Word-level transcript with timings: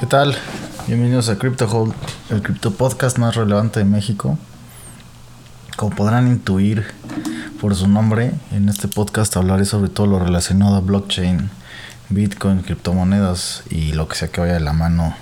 ¿Qué 0.00 0.06
tal? 0.06 0.34
Bienvenidos 0.86 1.28
a 1.28 1.36
Crypto 1.36 1.66
Hold, 1.66 1.92
el 2.30 2.40
cripto 2.40 2.70
podcast 2.70 3.18
más 3.18 3.34
relevante 3.34 3.80
de 3.80 3.84
México. 3.84 4.38
Como 5.76 5.94
podrán 5.94 6.26
intuir 6.26 6.86
por 7.60 7.76
su 7.76 7.86
nombre, 7.86 8.32
en 8.50 8.70
este 8.70 8.88
podcast 8.88 9.36
hablaré 9.36 9.66
sobre 9.66 9.90
todo 9.90 10.06
lo 10.06 10.18
relacionado 10.18 10.76
a 10.76 10.80
blockchain, 10.80 11.50
bitcoin, 12.08 12.62
criptomonedas 12.62 13.62
y 13.68 13.92
lo 13.92 14.08
que 14.08 14.16
sea 14.16 14.28
que 14.28 14.40
vaya 14.40 14.54
de 14.54 14.60
la 14.60 14.72
mano 14.72 15.14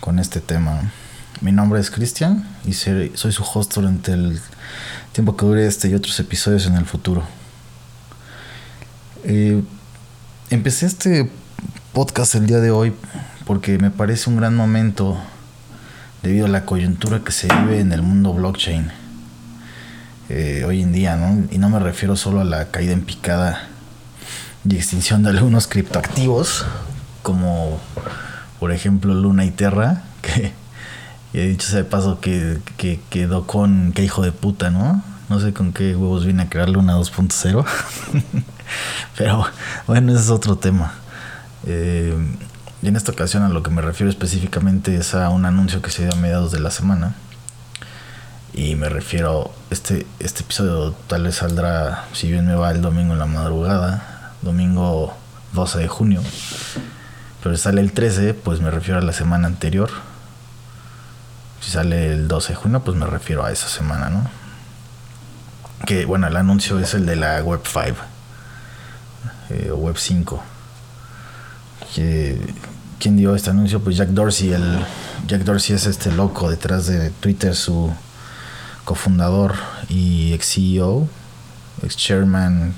con 0.00 0.18
este 0.18 0.40
tema. 0.40 0.90
Mi 1.40 1.52
nombre 1.52 1.78
es 1.78 1.92
Cristian 1.92 2.48
y 2.64 2.72
soy 2.72 3.12
su 3.14 3.44
host 3.44 3.76
durante 3.76 4.14
el 4.14 4.40
tiempo 5.12 5.36
que 5.36 5.46
dure 5.46 5.68
este 5.68 5.88
y 5.88 5.94
otros 5.94 6.18
episodios 6.18 6.66
en 6.66 6.74
el 6.74 6.84
futuro. 6.84 7.22
Eh, 9.22 9.62
empecé 10.50 10.86
este 10.86 11.30
podcast 11.92 12.34
el 12.34 12.48
día 12.48 12.58
de 12.58 12.72
hoy 12.72 12.92
porque 13.50 13.78
me 13.78 13.90
parece 13.90 14.30
un 14.30 14.36
gran 14.36 14.54
momento 14.54 15.18
debido 16.22 16.46
a 16.46 16.48
la 16.48 16.64
coyuntura 16.64 17.24
que 17.24 17.32
se 17.32 17.48
vive 17.52 17.80
en 17.80 17.92
el 17.92 18.00
mundo 18.00 18.32
blockchain 18.32 18.92
eh, 20.28 20.62
hoy 20.64 20.82
en 20.82 20.92
día, 20.92 21.16
¿no? 21.16 21.48
Y 21.50 21.58
no 21.58 21.68
me 21.68 21.80
refiero 21.80 22.14
solo 22.14 22.42
a 22.42 22.44
la 22.44 22.70
caída 22.70 22.92
en 22.92 23.04
picada 23.04 23.66
y 24.64 24.76
extinción 24.76 25.24
de 25.24 25.30
algunos 25.30 25.66
criptoactivos, 25.66 26.64
como 27.24 27.80
por 28.60 28.70
ejemplo 28.70 29.14
Luna 29.14 29.44
y 29.44 29.50
Terra, 29.50 30.04
que 30.22 30.52
he 31.34 31.48
dicho 31.48 31.74
de 31.74 31.82
paso 31.82 32.20
que, 32.20 32.58
que 32.76 33.00
quedó 33.10 33.48
con 33.48 33.90
qué 33.92 34.04
hijo 34.04 34.22
de 34.22 34.30
puta, 34.30 34.70
¿no? 34.70 35.02
No 35.28 35.40
sé 35.40 35.52
con 35.52 35.72
qué 35.72 35.96
huevos 35.96 36.24
viene 36.24 36.44
a 36.44 36.48
crear 36.48 36.68
Luna 36.68 36.96
2.0. 36.96 37.66
Pero 39.18 39.44
bueno, 39.88 40.12
ese 40.12 40.22
es 40.22 40.30
otro 40.30 40.54
tema. 40.54 40.92
Eh, 41.66 42.14
y 42.82 42.88
en 42.88 42.96
esta 42.96 43.12
ocasión 43.12 43.42
a 43.42 43.48
lo 43.48 43.62
que 43.62 43.70
me 43.70 43.82
refiero 43.82 44.10
específicamente 44.10 44.96
es 44.96 45.14
a 45.14 45.28
un 45.28 45.44
anuncio 45.44 45.82
que 45.82 45.90
se 45.90 46.04
dio 46.04 46.12
a 46.12 46.16
mediados 46.16 46.50
de 46.50 46.60
la 46.60 46.70
semana. 46.70 47.14
Y 48.54 48.74
me 48.74 48.88
refiero, 48.88 49.52
este, 49.70 50.06
este 50.18 50.42
episodio 50.42 50.92
tal 51.06 51.24
vez 51.24 51.36
saldrá, 51.36 52.06
si 52.14 52.30
bien 52.30 52.46
me 52.46 52.54
va 52.54 52.70
el 52.70 52.82
domingo 52.82 53.12
en 53.12 53.18
la 53.18 53.26
madrugada, 53.26 54.32
domingo 54.42 55.14
12 55.52 55.78
de 55.78 55.88
junio. 55.88 56.22
Pero 57.42 57.54
si 57.54 57.62
sale 57.62 57.80
el 57.80 57.92
13, 57.92 58.34
pues 58.34 58.60
me 58.60 58.70
refiero 58.70 58.98
a 58.98 59.02
la 59.02 59.12
semana 59.12 59.46
anterior. 59.46 59.90
Si 61.60 61.70
sale 61.70 62.12
el 62.12 62.28
12 62.28 62.54
de 62.54 62.54
junio, 62.56 62.80
pues 62.80 62.96
me 62.96 63.06
refiero 63.06 63.44
a 63.44 63.52
esa 63.52 63.68
semana, 63.68 64.08
¿no? 64.08 64.28
Que 65.86 66.06
bueno, 66.06 66.26
el 66.26 66.36
anuncio 66.36 66.78
es 66.78 66.94
el 66.94 67.06
de 67.06 67.16
la 67.16 67.42
Web 67.42 67.62
5 67.64 67.96
eh, 69.50 69.72
Web 69.72 69.96
5 69.96 70.42
¿Quién 71.94 73.16
dio 73.16 73.34
este 73.34 73.50
anuncio? 73.50 73.80
Pues 73.80 73.96
Jack 73.96 74.10
Dorsey. 74.10 74.52
El, 74.52 74.84
Jack 75.26 75.42
Dorsey 75.42 75.74
es 75.74 75.86
este 75.86 76.12
loco 76.12 76.50
detrás 76.50 76.86
de 76.86 77.10
Twitter, 77.10 77.54
su 77.54 77.90
cofundador 78.84 79.54
y 79.88 80.32
ex 80.32 80.54
CEO, 80.54 81.08
ex 81.82 81.96
chairman 81.96 82.74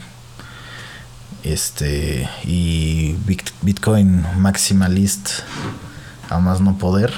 este 1.42 2.28
y 2.44 3.16
Bitcoin 3.62 4.24
maximalist 4.38 5.40
a 6.30 6.38
más 6.38 6.60
no 6.60 6.78
poder 6.78 7.12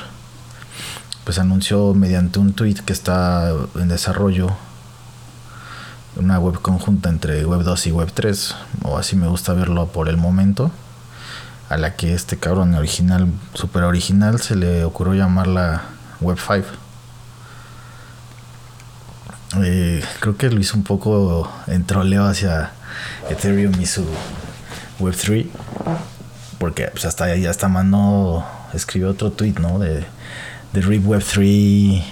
pues 1.25 1.39
anunció 1.39 1.95
mediante 1.95 2.39
un 2.39 2.55
tweet 2.55 2.77
que 2.87 2.92
está 2.92 3.53
en 3.75 3.89
desarrollo 3.89 4.48
una 6.17 6.39
web 6.39 6.61
conjunta 6.61 7.11
entre 7.11 7.45
web 7.45 7.62
2 7.62 7.87
y 7.89 7.92
web 7.92 8.11
3 8.12 8.55
o 8.84 8.97
así 8.97 9.16
me 9.16 9.27
gusta 9.27 9.53
verlo 9.53 9.88
por 9.88 10.09
el 10.09 10.16
momento 10.16 10.71
a 11.74 11.76
la 11.76 11.96
que 11.96 12.14
este 12.14 12.36
cabrón 12.36 12.74
original, 12.74 13.26
super 13.52 13.82
original, 13.82 14.40
se 14.40 14.54
le 14.54 14.84
ocurrió 14.84 15.14
llamarla 15.14 15.82
Web 16.20 16.38
5. 16.38 16.68
Eh, 19.64 20.04
creo 20.20 20.36
que 20.36 20.50
lo 20.50 20.60
hizo 20.60 20.76
un 20.76 20.84
poco 20.84 21.50
en 21.66 21.84
troleo 21.84 22.26
hacia 22.26 22.70
Ethereum 23.28 23.74
y 23.80 23.86
su 23.86 24.06
Web 25.00 25.16
3. 25.20 25.46
Porque 26.58 26.86
pues 26.92 27.04
hasta 27.06 27.34
ya 27.34 27.50
hasta 27.50 27.66
mano 27.66 28.46
escribió 28.72 29.10
otro 29.10 29.32
tweet, 29.32 29.54
¿no? 29.60 29.80
De, 29.80 30.04
de 30.72 30.80
RIP 30.80 31.04
Web 31.04 31.24
3 31.24 32.04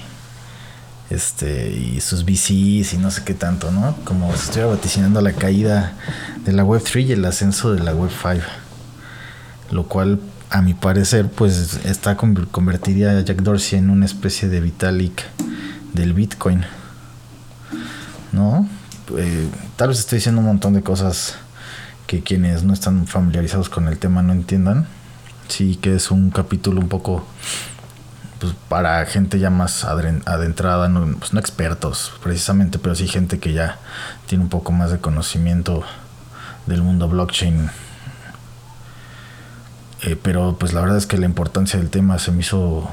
este, 1.11 1.71
y 1.71 2.01
sus 2.01 2.25
VCs 2.25 2.95
y 2.95 2.99
no 2.99 3.13
sé 3.13 3.23
qué 3.23 3.35
tanto, 3.35 3.71
¿no? 3.71 3.95
Como 4.05 4.35
si 4.35 4.43
estuviera 4.43 4.67
vaticinando 4.67 5.21
la 5.21 5.35
caída 5.35 5.93
de 6.45 6.53
la 6.53 6.65
Web 6.65 6.83
3 6.83 7.07
y 7.07 7.13
el 7.13 7.25
ascenso 7.25 7.73
de 7.73 7.81
la 7.85 7.95
Web 7.95 8.11
5 8.11 8.62
lo 9.73 9.85
cual 9.85 10.21
a 10.51 10.61
mi 10.61 10.75
parecer 10.75 11.29
pues 11.31 11.81
está 11.85 12.17
convertiría 12.17 13.11
a 13.11 13.21
Jack 13.23 13.43
Dorsey 13.43 13.79
en 13.79 13.91
una 13.91 14.05
especie 14.05 14.49
de 14.49 14.61
Vitalik 14.61 15.23
del 15.95 16.13
Bitcoin. 16.13 16.65
¿No? 18.33 18.69
Eh, 19.17 19.49
tal 19.77 19.89
vez 19.89 19.99
estoy 19.99 20.19
diciendo 20.19 20.41
un 20.41 20.47
montón 20.47 20.75
de 20.75 20.83
cosas 20.83 21.37
que 22.07 22.23
quienes 22.23 22.63
no 22.63 22.75
están 22.75 23.07
familiarizados 23.07 23.69
con 23.69 23.89
el 23.89 23.99
tema 23.99 24.23
no 24.23 24.33
entiendan. 24.33 24.87
Sí 25.49 25.77
que 25.77 25.97
es 25.97 26.11
un 26.11 26.31
capítulo 26.31 26.81
un 26.81 26.89
poco 26.89 27.27
pues, 28.39 28.53
para 28.69 29.05
gente 29.07 29.39
ya 29.39 29.49
más 29.49 29.85
adentrada, 29.85 30.89
no, 30.89 31.17
pues 31.19 31.33
no 31.33 31.41
expertos 31.41 32.13
precisamente, 32.23 32.79
pero 32.79 32.95
sí 32.95 33.09
gente 33.09 33.39
que 33.39 33.55
ya 33.55 33.79
tiene 34.27 34.45
un 34.45 34.51
poco 34.51 34.73
más 34.73 34.91
de 34.91 34.99
conocimiento 34.99 35.83
del 36.67 36.83
mundo 36.83 37.09
blockchain 37.09 37.71
eh, 40.03 40.19
pero 40.21 40.57
pues 40.59 40.73
la 40.73 40.81
verdad 40.81 40.99
es 40.99 41.07
que 41.07 41.17
la 41.17 41.27
importancia 41.27 41.79
del 41.79 41.91
tema 41.91 42.19
se 42.19 42.33
me 42.33 42.41
hizo 42.41 42.91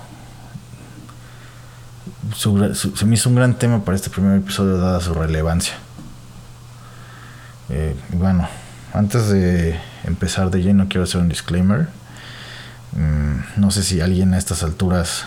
se 2.36 3.06
me 3.06 3.16
hizo 3.16 3.30
un 3.30 3.36
gran 3.36 3.58
tema 3.58 3.84
para 3.84 3.96
este 3.96 4.10
primer 4.10 4.38
episodio 4.38 4.78
dada 4.78 5.02
su 5.02 5.14
relevancia. 5.14 5.76
Eh, 7.70 7.96
bueno, 8.14 8.48
antes 8.94 9.30
de 9.30 9.80
empezar 10.04 10.50
de 10.52 10.62
lleno 10.62 10.88
quiero 10.90 11.04
hacer 11.04 11.22
un 11.22 11.30
disclaimer. 11.30 11.88
Mm, 12.94 13.60
no 13.60 13.72
sé 13.72 13.84
si 13.84 14.02
alguien 14.02 14.34
a 14.34 14.38
estas 14.38 14.64
alturas 14.64 15.26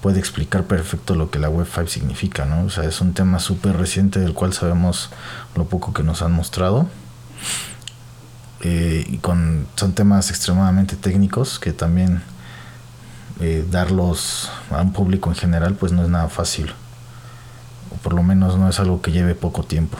puede 0.00 0.18
explicar 0.18 0.64
perfecto 0.64 1.14
lo 1.14 1.30
que 1.30 1.38
la 1.38 1.48
Web 1.48 1.66
5 1.72 1.86
significa, 1.88 2.44
¿no? 2.44 2.64
O 2.64 2.70
sea, 2.70 2.84
es 2.84 3.00
un 3.00 3.14
tema 3.14 3.38
súper 3.38 3.76
reciente 3.76 4.18
del 4.18 4.34
cual 4.34 4.52
sabemos 4.52 5.10
lo 5.54 5.64
poco 5.66 5.92
que 5.92 6.02
nos 6.02 6.22
han 6.22 6.32
mostrado. 6.32 6.88
Eh, 8.64 9.18
son 9.74 9.92
temas 9.92 10.30
extremadamente 10.30 10.94
técnicos 10.94 11.58
que 11.58 11.72
también 11.72 12.22
eh, 13.40 13.66
darlos 13.68 14.50
a 14.70 14.80
un 14.80 14.92
público 14.92 15.30
en 15.30 15.34
general 15.34 15.74
pues 15.74 15.90
no 15.90 16.02
es 16.02 16.08
nada 16.08 16.28
fácil. 16.28 16.72
O 17.90 17.96
por 17.96 18.12
lo 18.14 18.22
menos 18.22 18.56
no 18.56 18.68
es 18.68 18.78
algo 18.78 19.02
que 19.02 19.10
lleve 19.10 19.34
poco 19.34 19.64
tiempo. 19.64 19.98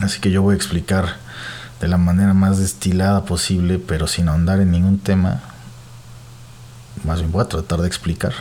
Así 0.00 0.20
que 0.20 0.30
yo 0.30 0.40
voy 0.42 0.54
a 0.54 0.56
explicar 0.56 1.16
de 1.80 1.88
la 1.88 1.98
manera 1.98 2.32
más 2.32 2.58
destilada 2.58 3.24
posible 3.24 3.78
pero 3.78 4.06
sin 4.06 4.28
ahondar 4.28 4.60
en 4.60 4.70
ningún 4.70 4.98
tema. 4.98 5.42
Más 7.04 7.20
bien 7.20 7.30
voy 7.30 7.42
a 7.42 7.48
tratar 7.48 7.82
de 7.82 7.88
explicar 7.88 8.32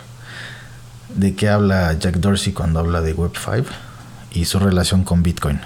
de 1.14 1.36
qué 1.36 1.50
habla 1.50 1.94
Jack 1.94 2.18
Dorsey 2.18 2.54
cuando 2.54 2.80
habla 2.80 3.02
de 3.02 3.14
Web 3.14 3.34
5 3.36 3.70
y 4.32 4.46
su 4.46 4.60
relación 4.60 5.04
con 5.04 5.24
Bitcoin. 5.24 5.60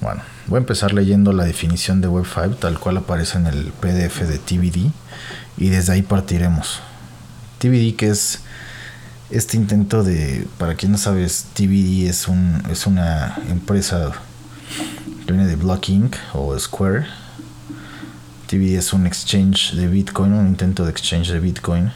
Bueno 0.00 0.35
Voy 0.48 0.58
a 0.58 0.60
empezar 0.60 0.94
leyendo 0.94 1.32
la 1.32 1.44
definición 1.44 2.00
de 2.00 2.08
Web5 2.08 2.58
tal 2.60 2.78
cual 2.78 2.98
aparece 2.98 3.36
en 3.36 3.48
el 3.48 3.72
PDF 3.72 4.20
de 4.20 4.38
TBD 4.38 4.92
y 5.56 5.70
desde 5.70 5.92
ahí 5.92 6.02
partiremos. 6.02 6.78
TBD 7.58 7.96
que 7.96 8.10
es 8.10 8.42
este 9.30 9.56
intento 9.56 10.04
de, 10.04 10.46
para 10.56 10.76
quien 10.76 10.92
no 10.92 10.98
sabes, 10.98 11.46
TBD 11.52 12.06
es, 12.06 12.28
un, 12.28 12.62
es 12.70 12.86
una 12.86 13.36
empresa 13.50 14.12
que 15.26 15.32
viene 15.32 15.48
de 15.48 15.56
Block 15.56 15.88
Inc. 15.88 16.14
o 16.32 16.56
Square. 16.56 17.06
TBD 18.46 18.76
es 18.78 18.92
un 18.92 19.04
exchange 19.04 19.74
de 19.74 19.88
Bitcoin, 19.88 20.32
un 20.32 20.46
intento 20.46 20.84
de 20.84 20.92
exchange 20.92 21.32
de 21.32 21.40
Bitcoin. 21.40 21.90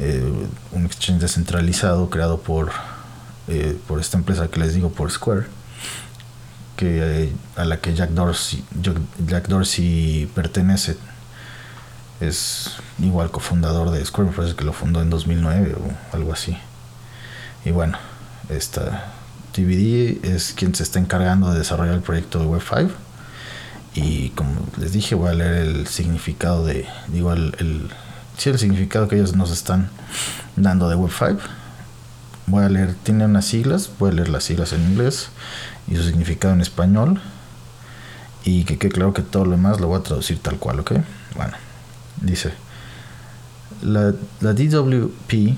Eh, 0.00 0.48
un 0.72 0.86
exchange 0.86 1.20
descentralizado 1.20 2.10
creado 2.10 2.40
por, 2.40 2.72
eh, 3.46 3.78
por 3.86 4.00
esta 4.00 4.18
empresa 4.18 4.48
que 4.48 4.58
les 4.58 4.74
digo, 4.74 4.90
por 4.90 5.08
Square 5.08 5.61
que 6.82 7.32
a 7.54 7.64
la 7.64 7.76
que 7.76 7.94
Jack 7.94 8.10
Dorsey, 8.10 8.64
pertenece. 10.34 10.96
Es 12.20 12.72
igual 12.98 13.30
cofundador 13.30 13.90
de 13.90 14.04
Square, 14.04 14.32
parece 14.34 14.56
que 14.56 14.64
lo 14.64 14.72
fundó 14.72 15.00
en 15.00 15.10
2009 15.10 15.76
o 15.76 16.16
algo 16.16 16.32
así. 16.32 16.56
Y 17.64 17.70
bueno, 17.70 17.98
esta 18.48 19.12
TBD 19.52 20.24
es 20.24 20.54
quien 20.56 20.74
se 20.74 20.82
está 20.82 20.98
encargando 20.98 21.52
de 21.52 21.58
desarrollar 21.58 21.94
el 21.94 22.02
proyecto 22.02 22.40
de 22.40 22.46
Web5. 22.46 22.90
Y 23.94 24.30
como 24.30 24.66
les 24.78 24.92
dije, 24.92 25.14
voy 25.14 25.30
a 25.30 25.34
leer 25.34 25.54
el 25.54 25.86
significado 25.86 26.64
de, 26.64 26.86
digo, 27.08 27.32
el, 27.32 27.90
sí, 28.38 28.50
el 28.50 28.58
significado 28.58 29.06
que 29.06 29.16
ellos 29.16 29.36
nos 29.36 29.52
están 29.52 29.88
dando 30.56 30.88
de 30.88 30.96
Web5. 30.96 31.38
Voy 32.46 32.64
a 32.64 32.68
leer, 32.68 32.94
tiene 33.02 33.24
unas 33.24 33.46
siglas, 33.46 33.90
voy 33.98 34.10
a 34.10 34.14
leer 34.14 34.28
las 34.28 34.44
siglas 34.44 34.72
en 34.72 34.82
inglés 34.82 35.28
y 35.88 35.96
su 35.96 36.02
significado 36.02 36.54
en 36.54 36.60
español. 36.60 37.20
Y 38.44 38.64
que 38.64 38.76
quede 38.76 38.90
claro 38.90 39.12
que 39.12 39.22
todo 39.22 39.44
lo 39.44 39.52
demás 39.52 39.80
lo 39.80 39.86
voy 39.86 40.00
a 40.00 40.02
traducir 40.02 40.38
tal 40.40 40.58
cual, 40.58 40.80
¿ok? 40.80 40.92
Bueno, 41.36 41.52
dice: 42.20 42.52
La, 43.82 44.12
DWP 44.40 45.56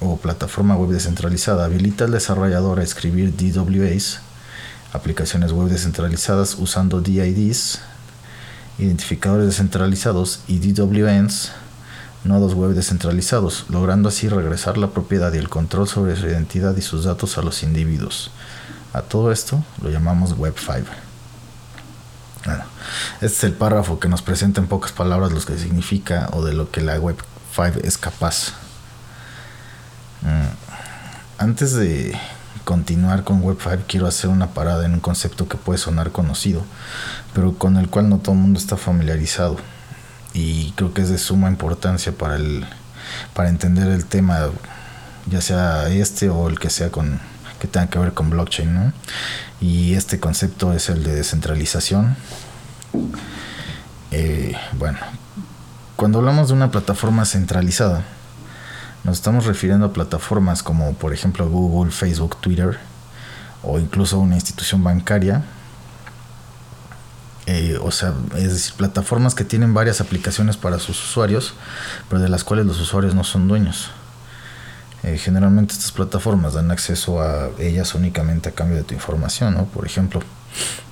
o 0.00 0.16
plataforma 0.16 0.76
web 0.76 0.90
descentralizada 0.90 1.66
habilita 1.66 2.04
al 2.04 2.12
desarrollador 2.12 2.80
a 2.80 2.82
escribir 2.82 3.34
DWAs, 3.36 4.20
aplicaciones 4.92 5.52
web 5.52 5.68
descentralizadas 5.68 6.54
usando 6.54 7.02
DIDs, 7.02 7.80
identificadores 8.78 9.46
descentralizados 9.46 10.40
y 10.46 10.60
DWNs, 10.60 11.52
nodos 12.24 12.54
web 12.54 12.72
descentralizados, 12.72 13.66
logrando 13.68 14.08
así 14.08 14.28
regresar 14.28 14.78
la 14.78 14.88
propiedad 14.88 15.32
y 15.32 15.38
el 15.38 15.48
control 15.48 15.88
sobre 15.88 16.16
su 16.16 16.26
identidad 16.26 16.76
y 16.76 16.82
sus 16.82 17.04
datos 17.04 17.38
a 17.38 17.42
los 17.42 17.62
individuos. 17.62 18.30
A 18.92 19.02
todo 19.02 19.32
esto 19.32 19.62
lo 19.82 19.90
llamamos 19.90 20.36
Web5. 20.36 20.84
Bueno, 22.44 22.64
este 23.20 23.26
es 23.26 23.44
el 23.44 23.52
párrafo 23.52 24.00
que 24.00 24.08
nos 24.08 24.22
presenta 24.22 24.60
en 24.60 24.68
pocas 24.68 24.92
palabras 24.92 25.32
lo 25.32 25.40
que 25.40 25.58
significa 25.58 26.28
o 26.32 26.44
de 26.44 26.54
lo 26.54 26.70
que 26.70 26.80
la 26.80 26.98
Web5 26.98 27.84
es 27.84 27.98
capaz. 27.98 28.54
Mm, 30.22 31.42
antes 31.42 31.74
de 31.74 32.18
continuar 32.64 33.24
con 33.24 33.42
Web5 33.42 33.84
quiero 33.86 34.06
hacer 34.06 34.30
una 34.30 34.48
parada 34.48 34.86
en 34.86 34.94
un 34.94 35.00
concepto 35.00 35.48
que 35.48 35.56
puede 35.56 35.78
sonar 35.78 36.10
conocido, 36.10 36.64
pero 37.34 37.54
con 37.54 37.76
el 37.76 37.88
cual 37.88 38.08
no 38.08 38.18
todo 38.18 38.34
el 38.34 38.40
mundo 38.40 38.58
está 38.58 38.76
familiarizado 38.76 39.56
y 40.34 40.72
creo 40.72 40.92
que 40.92 41.02
es 41.02 41.08
de 41.08 41.18
suma 41.18 41.48
importancia 41.48 42.12
para 42.12 42.36
el 42.36 42.66
para 43.34 43.48
entender 43.48 43.88
el 43.88 44.04
tema 44.04 44.50
ya 45.26 45.40
sea 45.40 45.88
este 45.88 46.28
o 46.28 46.48
el 46.48 46.58
que 46.58 46.70
sea 46.70 46.90
con 46.90 47.20
que 47.60 47.66
tenga 47.66 47.88
que 47.88 47.98
ver 47.98 48.14
con 48.14 48.30
blockchain 48.30 48.92
y 49.60 49.94
este 49.94 50.20
concepto 50.20 50.72
es 50.72 50.88
el 50.88 51.02
de 51.02 51.14
descentralización 51.14 52.16
eh, 54.10 54.56
bueno 54.78 54.98
cuando 55.96 56.18
hablamos 56.18 56.48
de 56.48 56.54
una 56.54 56.70
plataforma 56.70 57.24
centralizada 57.24 58.04
nos 59.04 59.16
estamos 59.16 59.46
refiriendo 59.46 59.86
a 59.86 59.92
plataformas 59.92 60.62
como 60.62 60.92
por 60.94 61.12
ejemplo 61.12 61.48
Google, 61.48 61.90
Facebook, 61.90 62.36
Twitter 62.40 62.78
o 63.62 63.78
incluso 63.78 64.18
una 64.18 64.34
institución 64.34 64.82
bancaria. 64.82 65.42
Eh, 67.50 67.78
o 67.80 67.90
sea, 67.90 68.12
es 68.36 68.52
decir, 68.52 68.74
plataformas 68.74 69.34
que 69.34 69.42
tienen 69.42 69.72
varias 69.72 70.02
aplicaciones 70.02 70.58
para 70.58 70.78
sus 70.78 71.02
usuarios, 71.02 71.54
pero 72.10 72.20
de 72.20 72.28
las 72.28 72.44
cuales 72.44 72.66
los 72.66 72.78
usuarios 72.78 73.14
no 73.14 73.24
son 73.24 73.48
dueños. 73.48 73.88
Eh, 75.02 75.16
generalmente 75.16 75.72
estas 75.72 75.90
plataformas 75.90 76.52
dan 76.52 76.70
acceso 76.70 77.22
a 77.22 77.48
ellas 77.58 77.94
únicamente 77.94 78.50
a 78.50 78.52
cambio 78.52 78.76
de 78.76 78.82
tu 78.82 78.92
información, 78.92 79.54
¿no? 79.54 79.64
Por 79.64 79.86
ejemplo, 79.86 80.20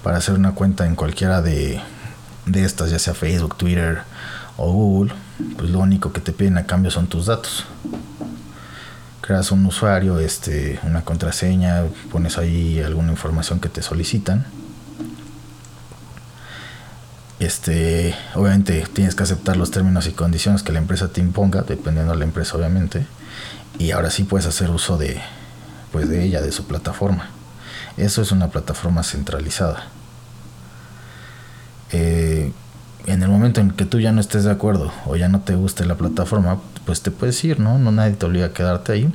para 0.02 0.16
hacer 0.16 0.34
una 0.34 0.52
cuenta 0.52 0.86
en 0.86 0.94
cualquiera 0.94 1.42
de, 1.42 1.78
de 2.46 2.64
estas, 2.64 2.90
ya 2.90 2.98
sea 2.98 3.12
Facebook, 3.12 3.58
Twitter 3.58 3.98
o 4.56 4.72
Google, 4.72 5.12
pues 5.58 5.68
lo 5.68 5.80
único 5.80 6.10
que 6.10 6.22
te 6.22 6.32
piden 6.32 6.56
a 6.56 6.64
cambio 6.64 6.90
son 6.90 7.06
tus 7.06 7.26
datos. 7.26 7.66
Creas 9.20 9.52
un 9.52 9.66
usuario, 9.66 10.20
este, 10.20 10.80
una 10.84 11.04
contraseña, 11.04 11.82
pones 12.10 12.38
ahí 12.38 12.80
alguna 12.80 13.10
información 13.10 13.60
que 13.60 13.68
te 13.68 13.82
solicitan. 13.82 14.46
Este, 17.46 18.12
obviamente 18.34 18.84
tienes 18.92 19.14
que 19.14 19.22
aceptar 19.22 19.56
los 19.56 19.70
términos 19.70 20.08
y 20.08 20.10
condiciones 20.10 20.64
que 20.64 20.72
la 20.72 20.80
empresa 20.80 21.12
te 21.12 21.20
imponga, 21.20 21.62
dependiendo 21.62 22.10
de 22.10 22.18
la 22.18 22.24
empresa 22.24 22.56
obviamente, 22.56 23.06
y 23.78 23.92
ahora 23.92 24.10
sí 24.10 24.24
puedes 24.24 24.48
hacer 24.48 24.68
uso 24.70 24.98
de 24.98 25.20
pues 25.92 26.08
de 26.08 26.24
ella, 26.24 26.42
de 26.42 26.50
su 26.50 26.66
plataforma. 26.66 27.30
Eso 27.96 28.20
es 28.20 28.32
una 28.32 28.48
plataforma 28.48 29.04
centralizada. 29.04 29.84
Eh, 31.92 32.50
en 33.06 33.22
el 33.22 33.28
momento 33.28 33.60
en 33.60 33.70
que 33.70 33.86
tú 33.86 34.00
ya 34.00 34.10
no 34.10 34.20
estés 34.20 34.42
de 34.42 34.50
acuerdo 34.50 34.92
o 35.06 35.14
ya 35.14 35.28
no 35.28 35.42
te 35.42 35.54
guste 35.54 35.86
la 35.86 35.94
plataforma, 35.94 36.58
pues 36.84 37.00
te 37.02 37.12
puedes 37.12 37.44
ir, 37.44 37.60
¿no? 37.60 37.78
No 37.78 37.92
nadie 37.92 38.16
te 38.16 38.26
obliga 38.26 38.46
a 38.46 38.52
quedarte 38.52 38.90
ahí 38.90 39.14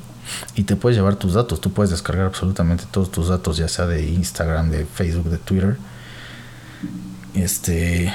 y 0.55 0.63
te 0.63 0.77
puedes 0.77 0.95
llevar 0.95 1.17
tus 1.17 1.33
datos. 1.33 1.59
Tú 1.59 1.73
puedes 1.73 1.89
descargar 1.91 2.27
absolutamente 2.27 2.85
todos 2.89 3.11
tus 3.11 3.27
datos, 3.27 3.57
ya 3.57 3.67
sea 3.67 3.87
de 3.87 4.07
Instagram, 4.07 4.69
de 4.69 4.85
Facebook, 4.85 5.29
de 5.29 5.37
Twitter. 5.37 5.75
Este, 7.33 8.13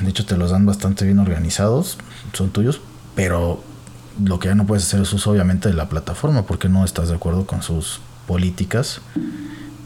de 0.00 0.10
hecho 0.10 0.26
te 0.26 0.36
los 0.36 0.50
dan 0.50 0.66
bastante 0.66 1.04
bien 1.04 1.18
organizados, 1.18 1.98
son 2.32 2.50
tuyos, 2.50 2.80
pero 3.14 3.62
lo 4.22 4.38
que 4.38 4.48
ya 4.48 4.54
no 4.54 4.66
puedes 4.66 4.84
hacer 4.84 5.00
es 5.00 5.12
uso 5.12 5.30
obviamente 5.30 5.68
de 5.68 5.74
la 5.74 5.88
plataforma 5.88 6.44
porque 6.46 6.68
no 6.68 6.84
estás 6.84 7.08
de 7.08 7.14
acuerdo 7.14 7.46
con 7.46 7.62
sus 7.62 8.00
políticas 8.26 9.00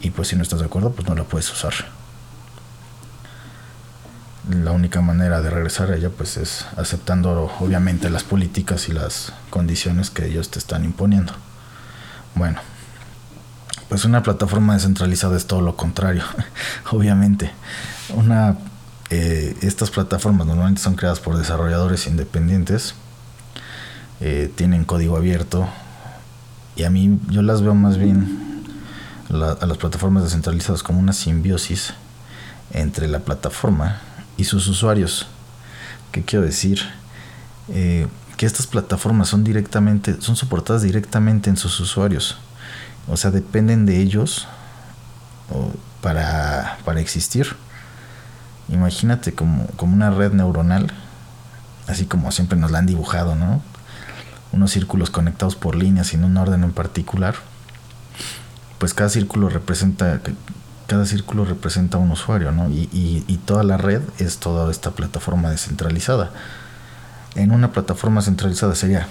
y 0.00 0.10
pues 0.10 0.28
si 0.28 0.36
no 0.36 0.42
estás 0.42 0.60
de 0.60 0.66
acuerdo 0.66 0.92
pues 0.92 1.06
no 1.06 1.14
la 1.14 1.24
puedes 1.24 1.50
usar 1.52 1.72
la 4.50 4.72
única 4.72 5.00
manera 5.00 5.40
de 5.40 5.50
regresar 5.50 5.90
a 5.90 5.96
ella 5.96 6.10
pues 6.10 6.36
es 6.36 6.66
aceptando 6.76 7.52
obviamente 7.60 8.10
las 8.10 8.24
políticas 8.24 8.88
y 8.88 8.92
las 8.92 9.32
condiciones 9.50 10.10
que 10.10 10.26
ellos 10.26 10.50
te 10.50 10.58
están 10.58 10.84
imponiendo. 10.84 11.32
Bueno, 12.34 12.60
pues 13.88 14.04
una 14.04 14.22
plataforma 14.22 14.74
descentralizada 14.74 15.36
es 15.36 15.46
todo 15.46 15.60
lo 15.60 15.76
contrario, 15.76 16.24
obviamente. 16.90 17.52
Una, 18.14 18.56
eh, 19.14 19.54
estas 19.60 19.90
plataformas 19.90 20.46
normalmente 20.46 20.80
son 20.80 20.94
creadas 20.94 21.20
por 21.20 21.36
desarrolladores 21.36 22.06
independientes, 22.06 22.94
eh, 24.22 24.50
tienen 24.54 24.86
código 24.86 25.18
abierto 25.18 25.68
y 26.76 26.84
a 26.84 26.90
mí 26.90 27.20
yo 27.28 27.42
las 27.42 27.60
veo 27.60 27.74
más 27.74 27.98
bien 27.98 28.64
a 29.28 29.66
las 29.66 29.76
plataformas 29.76 30.22
descentralizadas 30.22 30.82
como 30.82 30.98
una 30.98 31.12
simbiosis 31.12 31.92
entre 32.72 33.06
la 33.06 33.18
plataforma 33.18 34.00
y 34.38 34.44
sus 34.44 34.66
usuarios. 34.66 35.26
¿Qué 36.10 36.22
quiero 36.22 36.46
decir? 36.46 36.80
Eh, 37.68 38.06
que 38.38 38.46
estas 38.46 38.66
plataformas 38.66 39.28
son 39.28 39.44
directamente, 39.44 40.22
son 40.22 40.36
soportadas 40.36 40.80
directamente 40.80 41.50
en 41.50 41.58
sus 41.58 41.78
usuarios. 41.80 42.38
O 43.06 43.18
sea, 43.18 43.30
dependen 43.30 43.84
de 43.84 44.00
ellos 44.00 44.48
para, 46.00 46.78
para 46.86 47.02
existir. 47.02 47.54
Imagínate 48.68 49.32
como, 49.34 49.66
como 49.76 49.94
una 49.94 50.10
red 50.10 50.32
neuronal, 50.32 50.92
así 51.88 52.06
como 52.06 52.30
siempre 52.32 52.58
nos 52.58 52.70
la 52.70 52.78
han 52.78 52.86
dibujado, 52.86 53.34
¿no? 53.34 53.62
Unos 54.52 54.70
círculos 54.70 55.10
conectados 55.10 55.56
por 55.56 55.74
líneas 55.74 56.14
en 56.14 56.24
un 56.24 56.36
orden 56.36 56.62
en 56.64 56.72
particular. 56.72 57.34
Pues 58.78 58.94
cada 58.94 59.08
círculo 59.10 59.48
representa 59.48 60.20
cada 60.86 61.06
círculo 61.06 61.46
representa 61.46 61.96
un 61.96 62.10
usuario, 62.10 62.52
¿no? 62.52 62.68
Y, 62.68 62.88
y, 62.92 63.36
toda 63.46 63.62
la 63.62 63.78
red 63.78 64.02
es 64.18 64.36
toda 64.36 64.70
esta 64.70 64.90
plataforma 64.90 65.48
descentralizada. 65.48 66.30
En 67.34 67.50
una 67.50 67.72
plataforma 67.72 68.20
centralizada 68.20 68.74
sería 68.74 69.06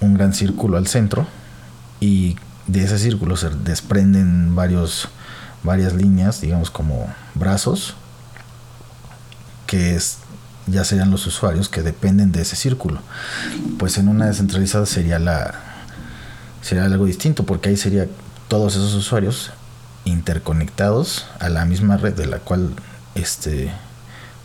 un 0.00 0.14
gran 0.14 0.32
círculo 0.32 0.76
al 0.76 0.86
centro 0.86 1.26
y 1.98 2.36
de 2.68 2.84
ese 2.84 2.98
círculo 2.98 3.36
se 3.36 3.50
desprenden 3.50 4.54
varios, 4.54 5.08
varias 5.64 5.94
líneas, 5.94 6.40
digamos 6.40 6.70
como 6.70 7.12
brazos, 7.34 7.96
que 9.68 9.94
es, 9.94 10.16
ya 10.66 10.82
serían 10.82 11.12
los 11.12 11.26
usuarios 11.26 11.68
que 11.68 11.82
dependen 11.82 12.32
de 12.32 12.42
ese 12.42 12.56
círculo. 12.56 13.00
Pues 13.78 13.98
en 13.98 14.08
una 14.08 14.26
descentralizada 14.26 14.86
sería 14.86 15.20
la 15.20 15.54
sería 16.62 16.84
algo 16.84 17.04
distinto 17.04 17.44
porque 17.44 17.68
ahí 17.68 17.76
sería 17.76 18.08
todos 18.48 18.74
esos 18.74 18.94
usuarios 18.94 19.52
interconectados 20.04 21.26
a 21.38 21.48
la 21.50 21.64
misma 21.64 21.98
red 21.98 22.14
de 22.14 22.26
la 22.26 22.38
cual 22.38 22.70
este 23.14 23.70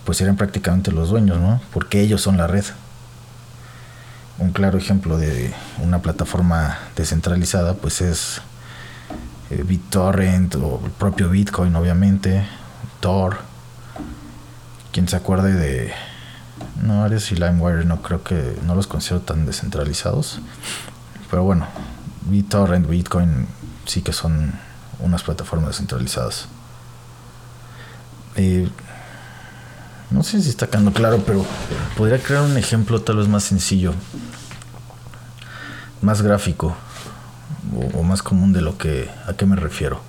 pues 0.05 0.19
eran 0.19 0.35
prácticamente 0.35 0.91
los 0.91 1.09
dueños, 1.09 1.39
¿no? 1.39 1.61
Porque 1.71 2.01
ellos 2.01 2.21
son 2.21 2.35
la 2.37 2.45
red. 2.45 2.65
Un 4.39 4.51
claro 4.51 4.77
ejemplo 4.77 5.17
de 5.17 5.53
una 5.81 6.01
plataforma 6.01 6.77
descentralizada 6.97 7.75
pues 7.75 8.01
es 8.01 8.41
eh, 9.49 9.63
BitTorrent 9.65 10.55
o 10.55 10.81
el 10.83 10.91
propio 10.91 11.29
Bitcoin 11.29 11.73
obviamente, 11.77 12.45
Tor. 12.99 13.52
Quien 14.93 15.09
se 15.09 15.15
acuerde 15.15 15.53
de 15.53 15.91
no, 16.81 17.03
Ares 17.03 17.31
y 17.31 17.35
LimeWire 17.35 17.83
no 17.83 18.01
creo 18.01 18.23
que 18.23 18.55
no 18.65 18.75
los 18.75 18.87
considero 18.87 19.21
tan 19.21 19.45
descentralizados. 19.45 20.39
Pero 21.29 21.43
bueno, 21.43 21.65
BitTorrent, 22.29 22.87
Bitcoin 22.87 23.47
sí 23.85 24.03
que 24.03 24.13
son 24.13 24.53
unas 24.99 25.23
plataformas 25.23 25.69
descentralizadas. 25.69 26.47
Eh, 28.35 28.69
no 30.11 30.21
sé 30.21 30.41
si 30.43 30.49
está 30.49 30.67
quedando 30.67 30.93
claro, 30.93 31.23
pero 31.25 31.43
podría 31.97 32.19
crear 32.21 32.43
un 32.43 32.55
ejemplo 32.55 33.01
tal 33.01 33.17
vez 33.17 33.27
más 33.27 33.43
sencillo, 33.43 33.93
más 36.01 36.21
gráfico 36.21 36.75
o, 37.95 38.03
más 38.03 38.21
común 38.21 38.53
de 38.53 38.61
lo 38.61 38.77
que 38.77 39.09
a 39.27 39.33
qué 39.33 39.47
me 39.47 39.55
refiero. 39.55 40.01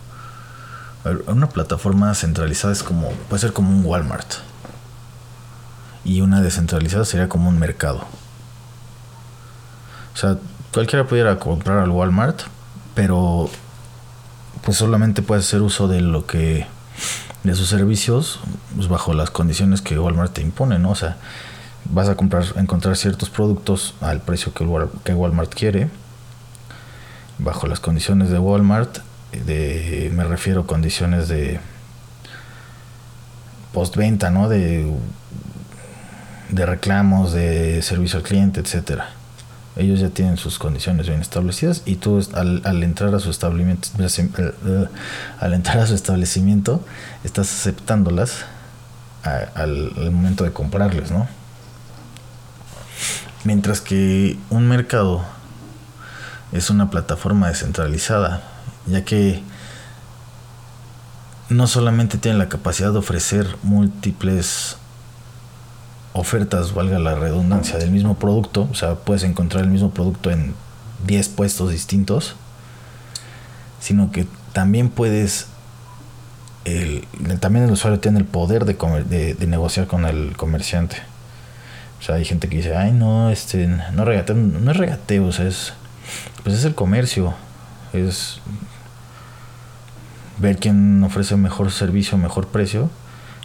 una 1.26 1.48
plataforma 1.48 2.14
centralizada 2.14 2.72
es 2.74 2.82
como 2.82 3.10
puede 3.30 3.40
ser 3.40 3.54
como 3.54 3.70
un 3.70 3.84
Walmart 3.84 4.34
y 6.04 6.20
una 6.20 6.42
descentralizada 6.42 7.04
sería 7.04 7.28
como 7.28 7.48
un 7.48 7.58
mercado. 7.58 8.04
O 10.14 10.16
sea, 10.16 10.38
cualquiera 10.72 11.06
pudiera 11.06 11.38
comprar 11.38 11.78
al 11.78 11.90
Walmart, 11.90 12.42
pero 12.94 13.50
pues 14.64 14.76
solamente 14.76 15.22
puede 15.22 15.40
hacer 15.40 15.62
uso 15.62 15.88
de 15.88 16.00
lo 16.00 16.26
que 16.26 16.66
de 17.42 17.54
sus 17.54 17.68
servicios 17.68 18.40
pues 18.74 18.88
bajo 18.88 19.12
las 19.12 19.30
condiciones 19.30 19.82
que 19.82 19.98
Walmart 19.98 20.32
te 20.32 20.40
impone, 20.40 20.78
¿no? 20.78 20.90
O 20.90 20.94
sea, 20.94 21.16
vas 21.84 22.08
a 22.08 22.16
comprar, 22.16 22.44
encontrar 22.56 22.96
ciertos 22.96 23.30
productos 23.30 23.94
al 24.00 24.20
precio 24.20 24.54
que, 24.54 24.66
que 25.04 25.14
Walmart 25.14 25.52
quiere, 25.52 25.88
bajo 27.38 27.66
las 27.66 27.80
condiciones 27.80 28.30
de 28.30 28.38
Walmart, 28.38 28.98
de, 29.32 30.10
me 30.14 30.24
refiero 30.24 30.62
a 30.62 30.66
condiciones 30.66 31.28
de 31.28 31.60
postventa, 33.72 34.30
¿no? 34.30 34.48
De, 34.48 34.90
de 36.50 36.66
reclamos, 36.66 37.32
de 37.32 37.82
servicio 37.82 38.18
al 38.18 38.24
cliente, 38.24 38.60
etcétera. 38.60 39.10
Ellos 39.76 39.98
ya 39.98 40.10
tienen 40.10 40.36
sus 40.36 40.58
condiciones 40.58 41.08
bien 41.08 41.20
establecidas 41.20 41.82
y 41.84 41.96
tú 41.96 42.24
al, 42.34 42.62
al 42.64 42.82
entrar 42.84 43.12
a 43.14 43.18
su 43.18 43.30
establecimiento, 43.30 44.88
al 45.40 45.54
entrar 45.54 45.78
a 45.78 45.86
su 45.86 45.94
establecimiento, 45.94 46.84
estás 47.24 47.52
aceptándolas 47.52 48.44
al, 49.24 49.92
al 49.96 50.10
momento 50.12 50.44
de 50.44 50.52
comprarles, 50.52 51.10
¿no? 51.10 51.26
Mientras 53.42 53.80
que 53.80 54.38
un 54.48 54.68
mercado 54.68 55.24
es 56.52 56.70
una 56.70 56.88
plataforma 56.88 57.48
descentralizada, 57.48 58.42
ya 58.86 59.04
que 59.04 59.42
no 61.48 61.66
solamente 61.66 62.16
tiene 62.16 62.38
la 62.38 62.48
capacidad 62.48 62.92
de 62.92 62.98
ofrecer 62.98 63.56
múltiples 63.62 64.76
ofertas, 66.14 66.72
valga 66.72 66.98
la 67.00 67.16
redundancia, 67.16 67.76
del 67.76 67.90
mismo 67.90 68.14
producto, 68.14 68.68
o 68.70 68.74
sea, 68.74 68.94
puedes 68.94 69.24
encontrar 69.24 69.64
el 69.64 69.70
mismo 69.70 69.90
producto 69.90 70.30
en 70.30 70.54
10 71.06 71.28
puestos 71.30 71.72
distintos, 71.72 72.36
sino 73.80 74.12
que 74.12 74.26
también 74.52 74.90
puedes, 74.90 75.48
el, 76.64 77.04
también 77.40 77.64
el 77.64 77.72
usuario 77.72 77.98
tiene 77.98 78.20
el 78.20 78.24
poder 78.24 78.64
de, 78.64 79.34
de, 79.34 79.46
negociar 79.48 79.88
con 79.88 80.06
el 80.06 80.36
comerciante. 80.36 80.96
O 81.98 82.02
sea, 82.04 82.14
hay 82.14 82.24
gente 82.24 82.48
que 82.48 82.58
dice, 82.58 82.76
ay, 82.76 82.92
no, 82.92 83.30
este, 83.30 83.66
no, 83.66 84.04
regateo, 84.04 84.36
no 84.36 84.70
es 84.70 84.76
regateo, 84.76 85.26
o 85.26 85.32
sea, 85.32 85.48
es, 85.48 85.72
pues 86.44 86.54
es 86.54 86.64
el 86.64 86.76
comercio, 86.76 87.34
es 87.92 88.40
ver 90.38 90.58
quién 90.58 91.02
ofrece 91.02 91.36
mejor 91.36 91.72
servicio, 91.72 92.16
mejor 92.18 92.46
precio 92.46 92.88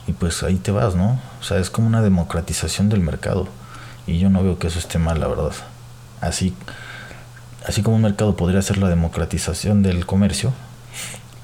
y 0.09 0.13
pues 0.13 0.41
ahí 0.41 0.55
te 0.55 0.71
vas, 0.71 0.95
¿no? 0.95 1.19
O 1.39 1.43
sea, 1.43 1.59
es 1.59 1.69
como 1.69 1.85
una 1.85 2.01
democratización 2.01 2.89
del 2.89 2.99
mercado 2.99 3.47
y 4.07 4.17
yo 4.17 4.31
no 4.31 4.41
veo 4.41 4.57
que 4.57 4.65
eso 4.65 4.79
esté 4.79 4.97
mal, 4.97 5.19
la 5.19 5.27
verdad. 5.27 5.51
Así, 6.19 6.55
así 7.67 7.83
como 7.83 7.97
un 7.97 8.01
mercado 8.01 8.35
podría 8.35 8.59
ser 8.63 8.79
la 8.79 8.89
democratización 8.89 9.83
del 9.83 10.07
comercio, 10.07 10.51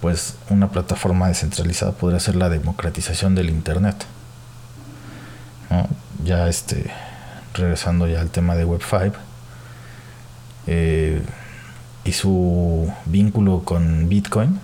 pues 0.01 0.37
una 0.49 0.69
plataforma 0.69 1.27
descentralizada 1.27 1.91
podría 1.91 2.19
ser 2.19 2.35
la 2.35 2.49
democratización 2.49 3.35
del 3.35 3.51
Internet. 3.51 4.03
Ya 6.23 6.47
este, 6.47 6.89
regresando 7.53 8.07
ya 8.07 8.19
al 8.19 8.31
tema 8.31 8.55
de 8.55 8.65
Web5 8.65 9.13
eh, 10.65 11.21
y 12.03 12.11
su 12.13 12.91
vínculo 13.05 13.61
con 13.63 14.09
Bitcoin, 14.09 14.59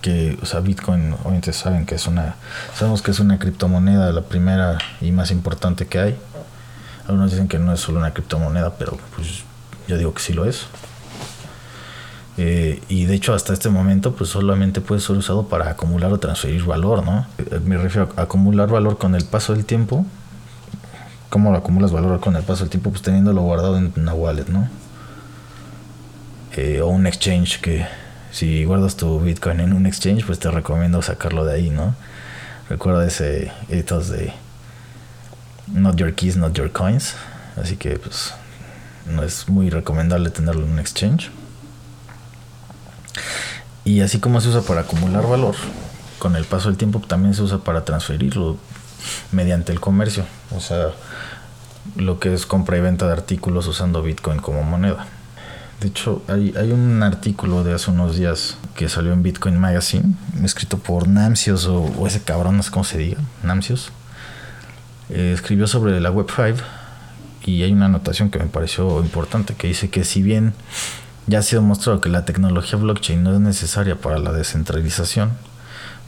que, 0.00 0.38
o 0.42 0.46
sea, 0.46 0.60
Bitcoin, 0.60 1.14
obviamente 1.22 1.52
saben 1.52 1.86
que 1.86 1.94
es 1.94 2.06
una, 2.06 2.36
sabemos 2.74 3.02
que 3.02 3.10
es 3.10 3.20
una 3.20 3.38
criptomoneda, 3.38 4.12
la 4.12 4.22
primera 4.22 4.78
y 5.00 5.12
más 5.12 5.30
importante 5.30 5.86
que 5.86 5.98
hay. 5.98 6.18
Algunos 7.06 7.30
dicen 7.30 7.48
que 7.48 7.58
no 7.58 7.72
es 7.72 7.80
solo 7.80 7.98
una 7.98 8.12
criptomoneda, 8.12 8.74
pero 8.76 8.98
pues 9.14 9.44
yo 9.86 9.96
digo 9.96 10.12
que 10.12 10.22
sí 10.22 10.32
lo 10.32 10.44
es. 10.44 10.66
Eh, 12.40 12.80
y 12.88 13.06
de 13.06 13.14
hecho 13.14 13.34
hasta 13.34 13.52
este 13.52 13.68
momento 13.68 14.14
pues 14.14 14.30
solamente 14.30 14.80
puede 14.80 15.00
ser 15.00 15.16
usado 15.16 15.48
para 15.48 15.70
acumular 15.70 16.12
o 16.12 16.20
transferir 16.20 16.64
valor, 16.64 17.04
¿no? 17.04 17.26
Eh, 17.38 17.60
me 17.64 17.76
refiero 17.76 18.10
a 18.16 18.22
acumular 18.22 18.68
valor 18.68 18.96
con 18.96 19.16
el 19.16 19.24
paso 19.24 19.54
del 19.54 19.64
tiempo. 19.64 20.06
¿Cómo 21.30 21.50
lo 21.50 21.58
acumulas 21.58 21.90
valor 21.90 22.20
con 22.20 22.36
el 22.36 22.44
paso 22.44 22.60
del 22.60 22.70
tiempo? 22.70 22.90
Pues 22.90 23.02
teniéndolo 23.02 23.42
guardado 23.42 23.76
en 23.76 23.92
una 23.96 24.14
wallet, 24.14 24.46
¿no? 24.48 24.68
Eh, 26.56 26.80
o 26.80 26.88
un 26.88 27.06
exchange 27.06 27.60
que 27.60 27.86
si 28.30 28.64
guardas 28.64 28.96
tu 28.96 29.20
Bitcoin 29.20 29.60
en 29.60 29.72
un 29.72 29.86
exchange, 29.86 30.24
pues 30.24 30.38
te 30.38 30.50
recomiendo 30.50 31.00
sacarlo 31.02 31.44
de 31.44 31.54
ahí, 31.54 31.70
¿no? 31.70 31.94
Recuerda 32.68 33.06
ese 33.06 33.50
ethos 33.68 34.08
de 34.08 34.32
not 35.68 35.96
your 35.96 36.14
keys, 36.14 36.36
not 36.36 36.52
your 36.54 36.70
coins. 36.70 37.14
Así 37.56 37.76
que 37.76 37.98
pues 37.98 38.34
no 39.06 39.22
es 39.22 39.48
muy 39.48 39.70
recomendable 39.70 40.30
tenerlo 40.30 40.64
en 40.64 40.72
un 40.72 40.78
exchange. 40.78 41.30
Y 43.84 44.02
así 44.02 44.20
como 44.20 44.40
se 44.40 44.48
usa 44.48 44.62
para 44.62 44.82
acumular 44.82 45.26
valor, 45.26 45.54
con 46.18 46.36
el 46.36 46.44
paso 46.44 46.68
del 46.68 46.76
tiempo 46.76 47.00
también 47.00 47.34
se 47.34 47.42
usa 47.42 47.58
para 47.58 47.84
transferirlo 47.84 48.58
mediante 49.32 49.72
el 49.72 49.80
comercio. 49.80 50.24
O 50.54 50.60
sea, 50.60 50.90
lo 51.96 52.18
que 52.20 52.34
es 52.34 52.44
compra 52.44 52.76
y 52.76 52.80
venta 52.80 53.06
de 53.06 53.12
artículos 53.12 53.66
usando 53.66 54.02
Bitcoin 54.02 54.40
como 54.40 54.62
moneda. 54.62 55.06
De 55.80 55.86
hecho, 55.86 56.22
hay, 56.26 56.52
hay, 56.56 56.72
un 56.72 57.04
artículo 57.04 57.62
de 57.62 57.72
hace 57.72 57.92
unos 57.92 58.16
días 58.16 58.56
que 58.74 58.88
salió 58.88 59.12
en 59.12 59.22
Bitcoin 59.22 59.58
Magazine, 59.58 60.14
escrito 60.42 60.78
por 60.78 61.06
Namcios 61.06 61.66
o, 61.66 62.04
ese 62.04 62.20
cabrón, 62.20 62.56
no 62.56 62.64
sé 62.64 62.72
cómo 62.72 62.82
se 62.82 62.98
diga, 62.98 63.20
Namcios. 63.44 63.92
Eh, 65.08 65.30
escribió 65.32 65.68
sobre 65.68 66.00
la 66.00 66.10
Web 66.10 66.26
5 66.34 66.58
y 67.44 67.62
hay 67.62 67.72
una 67.72 67.86
anotación 67.86 68.30
que 68.30 68.40
me 68.40 68.46
pareció 68.46 69.00
importante 69.00 69.54
que 69.54 69.68
dice 69.68 69.88
que 69.88 70.04
si 70.04 70.20
bien 70.20 70.52
ya 71.28 71.38
ha 71.38 71.42
sido 71.42 71.62
mostrado 71.62 72.00
que 72.00 72.08
la 72.08 72.24
tecnología 72.24 72.76
blockchain 72.76 73.22
no 73.22 73.32
es 73.32 73.40
necesaria 73.40 73.94
para 73.94 74.18
la 74.18 74.32
descentralización, 74.32 75.30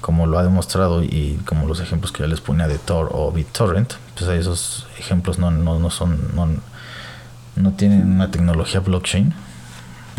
como 0.00 0.26
lo 0.26 0.38
ha 0.38 0.42
demostrado 0.42 1.04
y 1.04 1.38
como 1.46 1.68
los 1.68 1.78
ejemplos 1.78 2.10
que 2.10 2.24
ya 2.24 2.26
les 2.26 2.40
ponía 2.40 2.66
de 2.66 2.78
Tor 2.78 3.10
o 3.12 3.30
BitTorrent, 3.30 3.92
pues 4.18 4.28
esos 4.30 4.88
ejemplos 4.98 5.38
no, 5.38 5.52
no, 5.52 5.78
no 5.78 5.90
son, 5.90 6.34
no, 6.34 6.48
no 7.54 7.72
tienen 7.74 8.10
una 8.10 8.32
tecnología 8.32 8.80
blockchain 8.80 9.32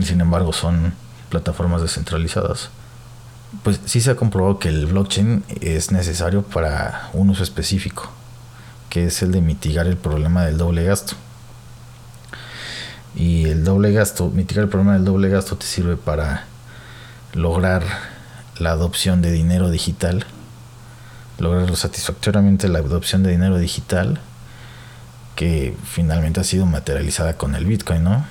sin 0.03 0.21
embargo 0.21 0.53
son 0.53 0.93
plataformas 1.29 1.81
descentralizadas. 1.81 2.69
Pues 3.63 3.79
sí 3.86 4.01
se 4.01 4.12
ha 4.12 4.15
comprobado 4.15 4.60
que 4.60 4.69
el 4.69 4.86
blockchain 4.86 5.43
es 5.60 5.91
necesario 5.91 6.43
para 6.43 7.10
un 7.13 7.29
uso 7.29 7.43
específico, 7.43 8.10
que 8.89 9.07
es 9.07 9.21
el 9.21 9.31
de 9.31 9.41
mitigar 9.41 9.88
el 9.88 9.98
problema 9.98 10.45
del 10.45 10.57
doble 10.57 10.83
gasto. 10.83 11.15
Y 13.15 13.45
el 13.45 13.63
doble 13.63 13.91
gasto, 13.91 14.29
mitigar 14.29 14.63
el 14.63 14.69
problema 14.69 14.93
del 14.93 15.03
doble 15.03 15.29
gasto 15.29 15.57
te 15.57 15.65
sirve 15.65 15.98
para 15.98 16.45
lograr 17.33 17.83
la 18.57 18.71
adopción 18.71 19.21
de 19.21 19.31
dinero 19.31 19.69
digital, 19.69 20.25
lograr 21.39 21.75
satisfactoriamente 21.75 22.69
la 22.69 22.79
adopción 22.79 23.24
de 23.24 23.31
dinero 23.31 23.57
digital 23.57 24.19
que 25.36 25.75
finalmente 25.83 26.39
ha 26.39 26.43
sido 26.43 26.65
materializada 26.65 27.38
con 27.38 27.55
el 27.55 27.65
Bitcoin, 27.65 28.03
¿no? 28.03 28.25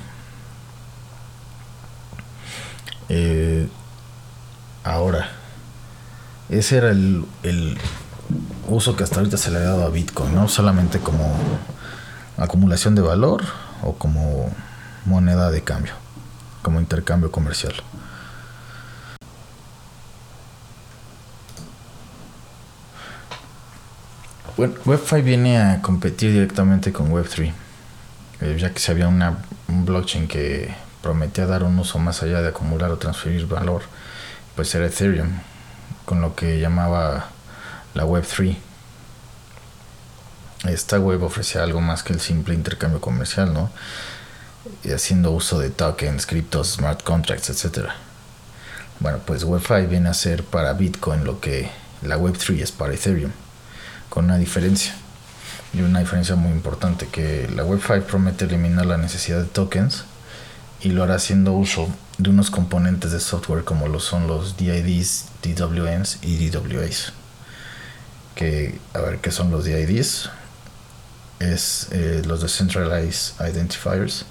Eh, 3.12 3.68
ahora, 4.84 5.30
ese 6.48 6.76
era 6.76 6.90
el, 6.90 7.24
el, 7.42 7.76
uso 8.68 8.94
que 8.94 9.02
hasta 9.02 9.16
ahorita 9.16 9.36
se 9.36 9.50
le 9.50 9.58
ha 9.58 9.62
dado 9.62 9.84
a 9.84 9.90
Bitcoin, 9.90 10.32
no 10.32 10.46
solamente 10.46 11.00
como 11.00 11.34
acumulación 12.38 12.94
de 12.94 13.02
valor 13.02 13.42
o 13.82 13.94
como 13.94 14.54
moneda 15.06 15.50
de 15.50 15.62
cambio, 15.62 15.92
como 16.62 16.78
intercambio 16.78 17.32
comercial. 17.32 17.74
Bueno, 24.56 24.74
Web5 24.84 25.24
viene 25.24 25.58
a 25.58 25.82
competir 25.82 26.32
directamente 26.32 26.92
con 26.92 27.10
Web3, 27.10 27.52
eh, 28.40 28.56
ya 28.60 28.72
que 28.72 28.78
se 28.78 28.92
había 28.92 29.08
una, 29.08 29.38
un 29.66 29.84
blockchain 29.84 30.28
que 30.28 30.72
prometía 31.02 31.46
dar 31.46 31.62
un 31.62 31.78
uso 31.78 31.98
más 31.98 32.22
allá 32.22 32.42
de 32.42 32.48
acumular 32.48 32.90
o 32.90 32.98
transferir 32.98 33.46
valor, 33.46 33.82
pues 34.56 34.74
era 34.74 34.86
Ethereum, 34.86 35.30
con 36.04 36.20
lo 36.20 36.34
que 36.34 36.60
llamaba 36.60 37.28
la 37.94 38.04
Web 38.04 38.26
3. 38.26 38.56
Esta 40.64 40.98
web 40.98 41.22
ofrecía 41.22 41.62
algo 41.62 41.80
más 41.80 42.02
que 42.02 42.12
el 42.12 42.20
simple 42.20 42.54
intercambio 42.54 43.00
comercial, 43.00 43.54
¿no? 43.54 43.70
Y 44.84 44.92
haciendo 44.92 45.30
uso 45.30 45.58
de 45.58 45.70
tokens, 45.70 46.26
criptos, 46.26 46.72
smart 46.72 47.02
contracts, 47.02 47.48
etc. 47.48 47.88
Bueno, 48.98 49.20
pues 49.24 49.46
Web5 49.46 49.88
viene 49.88 50.10
a 50.10 50.14
ser 50.14 50.44
para 50.44 50.74
Bitcoin 50.74 51.24
lo 51.24 51.40
que 51.40 51.70
la 52.02 52.18
Web 52.18 52.36
3 52.36 52.60
es 52.60 52.72
para 52.72 52.92
Ethereum, 52.92 53.32
con 54.10 54.26
una 54.26 54.36
diferencia. 54.36 54.94
Y 55.72 55.80
una 55.80 56.00
diferencia 56.00 56.34
muy 56.34 56.50
importante, 56.50 57.06
que 57.06 57.48
la 57.54 57.64
Web5 57.64 58.02
promete 58.02 58.44
eliminar 58.44 58.84
la 58.84 58.98
necesidad 58.98 59.38
de 59.38 59.46
tokens 59.46 60.04
y 60.82 60.90
lo 60.90 61.02
hará 61.02 61.16
haciendo 61.16 61.52
uso 61.52 61.88
de 62.18 62.30
unos 62.30 62.50
componentes 62.50 63.12
de 63.12 63.20
software 63.20 63.64
como 63.64 63.88
lo 63.88 64.00
son 64.00 64.26
los 64.26 64.56
DIDs, 64.56 65.26
DWNs 65.42 66.18
y 66.22 66.48
DWAs. 66.48 67.12
Que, 68.34 68.78
a 68.94 69.00
ver, 69.00 69.18
¿qué 69.18 69.30
son 69.30 69.50
los 69.50 69.64
DIDs? 69.64 70.30
Es 71.38 71.88
eh, 71.92 72.22
los 72.26 72.42
Decentralized 72.42 73.34
Identifiers. 73.40 74.24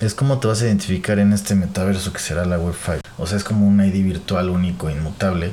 Es 0.00 0.14
como 0.14 0.38
te 0.40 0.48
vas 0.48 0.62
a 0.62 0.66
identificar 0.66 1.18
en 1.18 1.32
este 1.32 1.54
metaverso 1.54 2.12
que 2.12 2.18
será 2.18 2.44
la 2.44 2.58
Web 2.58 2.74
5. 2.84 3.00
O 3.18 3.26
sea, 3.26 3.36
es 3.36 3.44
como 3.44 3.66
un 3.66 3.80
ID 3.80 4.04
virtual 4.04 4.50
único, 4.50 4.90
inmutable. 4.90 5.52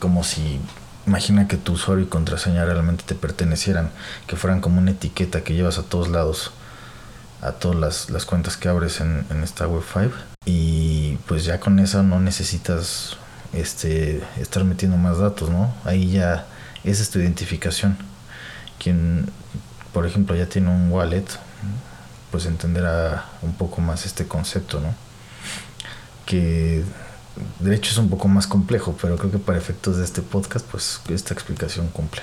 Como 0.00 0.24
si 0.24 0.60
imagina 1.06 1.48
que 1.48 1.56
tu 1.56 1.72
usuario 1.72 2.04
y 2.04 2.08
contraseña 2.08 2.64
realmente 2.64 3.04
te 3.06 3.14
pertenecieran, 3.14 3.90
que 4.26 4.36
fueran 4.36 4.60
como 4.60 4.78
una 4.78 4.92
etiqueta 4.92 5.42
que 5.42 5.54
llevas 5.54 5.78
a 5.78 5.82
todos 5.82 6.08
lados, 6.08 6.52
a 7.42 7.52
todas 7.52 8.08
las, 8.08 8.24
cuentas 8.24 8.56
que 8.56 8.68
abres 8.68 9.00
en, 9.00 9.26
esta 9.42 9.66
Web 9.66 9.82
5. 9.92 10.14
Y 10.46 11.16
pues 11.26 11.44
ya 11.44 11.60
con 11.60 11.78
eso 11.80 12.02
no 12.02 12.20
necesitas 12.20 13.16
este, 13.52 14.22
estar 14.40 14.64
metiendo 14.64 14.96
más 14.96 15.18
datos, 15.18 15.50
¿no? 15.50 15.74
Ahí 15.84 16.12
ya, 16.12 16.46
esa 16.84 17.02
es 17.02 17.10
tu 17.10 17.18
identificación. 17.18 17.98
Quien, 18.78 19.28
por 19.92 20.06
ejemplo, 20.06 20.36
ya 20.36 20.46
tiene 20.46 20.70
un 20.70 20.90
wallet, 20.90 21.26
pues 22.30 22.46
entenderá 22.46 23.26
un 23.42 23.54
poco 23.54 23.80
más 23.80 24.06
este 24.06 24.26
concepto, 24.26 24.80
¿no? 24.80 24.94
Que 26.24 26.84
de 27.58 27.74
hecho 27.74 27.90
es 27.90 27.98
un 27.98 28.08
poco 28.08 28.28
más 28.28 28.46
complejo, 28.46 28.96
pero 29.00 29.16
creo 29.16 29.32
que 29.32 29.38
para 29.38 29.58
efectos 29.58 29.96
de 29.96 30.04
este 30.04 30.22
podcast, 30.22 30.64
pues 30.66 31.00
esta 31.08 31.34
explicación 31.34 31.88
cumple. 31.88 32.22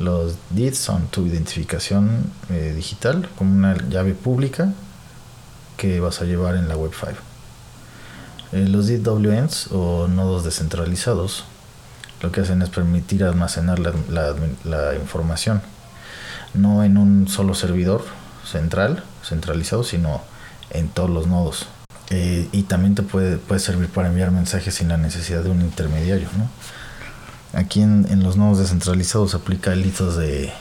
Los 0.00 0.34
DIDs 0.48 0.78
son 0.78 1.08
tu 1.08 1.26
identificación 1.26 2.24
eh, 2.48 2.72
digital 2.74 3.28
como 3.36 3.54
una 3.54 3.76
llave 3.76 4.14
pública 4.14 4.72
que 5.76 6.00
vas 6.00 6.22
a 6.22 6.24
llevar 6.24 6.56
en 6.56 6.68
la 6.68 6.76
Web 6.76 6.92
5. 6.98 7.12
Eh, 8.52 8.66
los 8.66 8.88
DWNs 8.88 9.68
o 9.72 10.08
nodos 10.08 10.42
descentralizados 10.42 11.44
lo 12.22 12.32
que 12.32 12.40
hacen 12.40 12.62
es 12.62 12.70
permitir 12.70 13.24
almacenar 13.24 13.78
la, 13.78 13.92
la, 14.64 14.94
información 14.94 15.62
no 16.54 16.82
en 16.82 16.96
un 16.96 17.28
solo 17.28 17.54
servidor 17.54 18.04
central, 18.44 19.04
centralizado, 19.22 19.84
sino 19.84 20.22
en 20.70 20.88
todos 20.88 21.10
los 21.10 21.26
nodos. 21.26 21.66
Eh, 22.08 22.48
y 22.52 22.64
también 22.64 22.94
te 22.94 23.02
puede, 23.02 23.36
puede 23.36 23.60
servir 23.60 23.88
para 23.88 24.08
enviar 24.08 24.30
mensajes 24.30 24.74
sin 24.74 24.88
la 24.88 24.96
necesidad 24.96 25.42
de 25.42 25.50
un 25.50 25.60
intermediario. 25.60 26.28
¿no? 26.36 26.48
Aquí 27.52 27.82
en, 27.82 28.06
en, 28.10 28.22
los 28.22 28.36
nodos 28.36 28.58
descentralizados 28.58 29.34
aplica 29.34 29.72
el 29.72 29.84
hito 29.84 30.14
de 30.16 30.52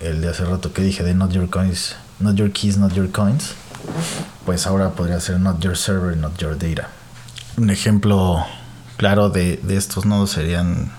el 0.00 0.20
de 0.20 0.28
hace 0.28 0.44
rato 0.44 0.72
que 0.72 0.82
dije 0.82 1.04
de 1.04 1.14
not 1.14 1.30
your 1.30 1.48
coins, 1.48 1.94
not 2.18 2.34
your 2.34 2.50
keys, 2.50 2.76
not 2.76 2.92
your 2.92 3.10
coins. 3.10 3.54
Pues 4.44 4.66
ahora 4.66 4.90
podría 4.90 5.20
ser 5.20 5.38
not 5.38 5.60
your 5.60 5.76
server, 5.76 6.16
not 6.16 6.36
your 6.38 6.58
data. 6.58 6.88
Un 7.56 7.70
ejemplo 7.70 8.44
claro 8.96 9.30
de, 9.30 9.58
de 9.58 9.76
estos 9.76 10.04
nodos 10.04 10.30
serían 10.30 10.90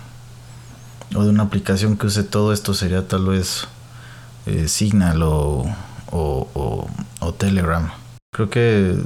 o 1.16 1.24
de 1.24 1.30
una 1.30 1.44
aplicación 1.44 1.98
que 1.98 2.08
use 2.08 2.24
todo 2.24 2.54
esto 2.54 2.74
sería 2.74 3.08
tal 3.08 3.26
vez 3.26 3.68
eh, 4.46 4.68
Signal 4.68 5.22
o, 5.24 5.66
o, 6.12 6.88
o 7.20 7.34
Telegram. 7.34 7.92
Creo 8.32 8.50
que 8.50 8.98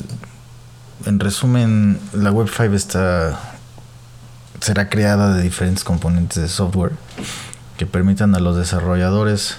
en 1.06 1.20
resumen, 1.20 2.00
la 2.14 2.32
Web 2.32 2.50
5 2.56 2.74
está, 2.74 3.40
será 4.60 4.90
creada 4.90 5.34
de 5.34 5.44
diferentes 5.44 5.84
componentes 5.84 6.42
de 6.42 6.50
software 6.50 6.94
que 7.78 7.86
permitan 7.86 8.36
a 8.36 8.40
los 8.40 8.58
desarrolladores 8.58 9.58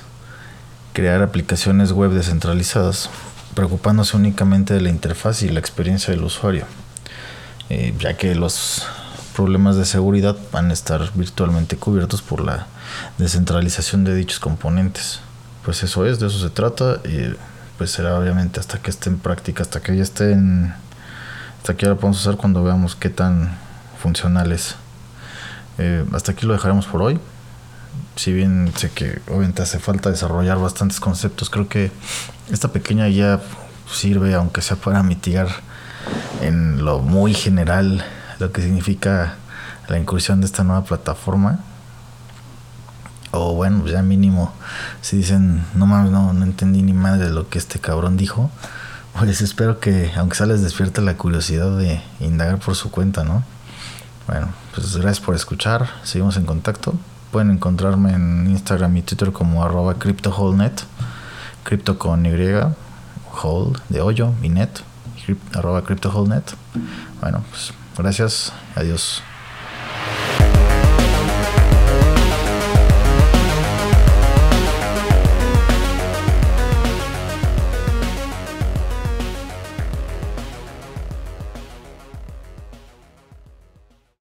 crear 0.93 1.23
aplicaciones 1.23 1.93
web 1.93 2.11
descentralizadas, 2.11 3.11
preocupándose 3.55 4.17
únicamente 4.17 4.75
de 4.75 4.81
la 4.81 4.89
interfaz 4.89 5.43
y 5.43 5.49
la 5.49 5.61
experiencia 5.61 6.13
del 6.13 6.25
usuario, 6.25 6.65
eh, 7.71 7.95
ya 7.99 8.17
que 8.17 8.35
los 8.35 8.87
problemas 9.37 9.77
de 9.77 9.85
seguridad 9.85 10.37
van 10.51 10.71
a 10.71 10.73
estar 10.73 11.13
virtualmente 11.15 11.77
cubiertos 11.77 12.23
por 12.23 12.41
la 12.41 12.67
descentralización 13.19 14.03
de 14.03 14.17
dichos 14.17 14.41
componentes. 14.41 15.21
Pues 15.65 15.85
eso 15.85 16.05
es, 16.07 16.19
de 16.19 16.27
eso 16.27 16.41
se 16.41 16.51
trata 16.51 17.01
y 17.05 17.37
pues 17.77 17.93
será 17.93 18.19
obviamente 18.19 18.59
hasta 18.59 18.79
que 18.79 18.91
esté 18.91 19.11
en 19.11 19.21
práctica, 19.21 19.63
hasta 19.63 19.81
que 19.81 19.97
ya 19.97 20.03
esté 20.03 20.33
en 20.33 20.75
hasta 21.59 21.73
aquí 21.73 21.87
ahora 21.87 22.01
podemos 22.01 22.21
usar 22.21 22.37
cuando 22.37 22.65
veamos 22.65 22.97
qué 22.97 23.11
tan 23.11 23.51
funcional 24.03 24.53
es. 24.53 24.77
Eh, 25.79 26.05
hasta 26.13 26.33
aquí 26.33 26.47
lo 26.47 26.53
dejaremos 26.53 26.87
por 26.87 27.03
hoy. 27.03 27.19
Si 28.17 28.33
bien 28.33 28.73
sé 28.77 28.91
que 28.91 29.21
obviamente 29.29 29.63
hace 29.63 29.79
falta 29.79 30.11
desarrollar 30.11 30.59
bastantes 30.59 31.01
conceptos, 31.01 31.51
creo 31.51 31.69
que 31.69 31.91
esta 32.51 32.69
pequeña 32.69 33.07
guía 33.07 33.41
sirve, 33.91 34.35
aunque 34.35 34.61
sea 34.61 34.77
para 34.77 35.03
mitigar 35.03 35.49
en 36.41 36.85
lo 36.85 36.99
muy 37.01 37.35
general 37.35 38.05
lo 38.39 38.53
que 38.53 38.63
significa 38.63 39.37
la 39.89 39.99
incursión 39.99 40.41
de 40.41 40.47
esta 40.47 40.65
nueva 40.65 40.85
plataforma. 40.85 41.61
O 43.31 43.55
bueno, 43.55 43.87
ya 43.87 44.03
mínimo, 44.03 44.53
si 45.01 45.19
dicen, 45.19 45.65
no 45.75 45.87
mames, 45.87 46.11
no, 46.11 46.33
no 46.33 46.45
entendí 46.45 46.83
ni 46.83 46.95
madre 46.95 47.27
de 47.27 47.31
lo 47.31 47.49
que 47.49 47.59
este 47.59 47.79
cabrón 47.79 48.17
dijo 48.17 48.51
pues 49.19 49.41
espero 49.41 49.81
que, 49.81 50.13
aunque 50.17 50.37
sea 50.37 50.47
les 50.47 50.63
despierte 50.63 51.01
la 51.01 51.17
curiosidad 51.17 51.77
de 51.77 52.01
indagar 52.21 52.59
por 52.59 52.77
su 52.77 52.91
cuenta, 52.91 53.25
¿no? 53.25 53.43
Bueno, 54.29 54.49
pues 54.75 54.95
gracias 54.95 55.25
por 55.25 55.35
escuchar. 55.35 55.89
Seguimos 56.05 56.37
en 56.37 56.45
contacto. 56.45 56.95
Pueden 57.33 57.51
encontrarme 57.51 58.13
en 58.13 58.47
Instagram 58.51 58.95
y 58.99 59.03
Twitter 59.03 59.33
como 59.33 59.65
arroba 59.65 59.95
CryptoHoldNet. 59.95 60.85
Cripto 61.65 61.99
con 61.99 62.27
Y, 62.27 62.31
hold 63.43 63.81
de 63.89 64.01
hoyo 64.03 64.35
y 64.43 64.51
net. 64.51 64.71
Arroba 65.55 65.83
CryptoHoldNet. 65.83 66.55
Bueno, 67.21 67.43
pues 67.51 67.73
gracias. 67.97 68.53
Adiós. 68.77 69.23